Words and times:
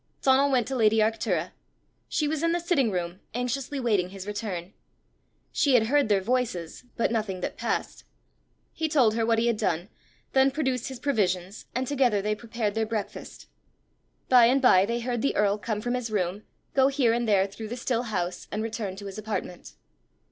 Donal 0.23 0.49
went 0.49 0.67
to 0.69 0.75
lady 0.75 0.97
Arctura. 0.97 1.51
She 2.09 2.27
was 2.27 2.41
in 2.41 2.53
the 2.53 2.59
sitting 2.59 2.89
room, 2.89 3.19
anxiously 3.35 3.79
waiting 3.79 4.09
his 4.09 4.25
return. 4.25 4.73
She 5.51 5.75
had 5.75 5.85
heard 5.93 6.09
their 6.09 6.21
voices, 6.21 6.83
but 6.97 7.11
nothing 7.11 7.41
that 7.41 7.55
passed. 7.55 8.03
He 8.73 8.89
told 8.89 9.13
her 9.13 9.23
what 9.27 9.37
he 9.37 9.45
had 9.45 9.57
done; 9.57 9.89
then 10.33 10.49
produced 10.49 10.87
his 10.87 10.99
provisions, 10.99 11.67
and 11.75 11.85
together 11.85 12.19
they 12.19 12.33
prepared 12.33 12.73
their 12.73 12.87
breakfast. 12.87 13.45
By 14.27 14.45
and 14.47 14.59
by 14.59 14.87
they 14.87 15.01
heard 15.01 15.21
the 15.21 15.35
earl 15.35 15.59
come 15.59 15.81
from 15.81 15.93
his 15.93 16.09
room, 16.09 16.45
go 16.73 16.87
here 16.87 17.13
and 17.13 17.27
there 17.27 17.45
through 17.45 17.67
the 17.67 17.77
still 17.77 18.01
house, 18.09 18.47
and 18.51 18.63
return 18.63 18.95
to 18.95 19.05
his 19.05 19.19
apartment. 19.19 19.73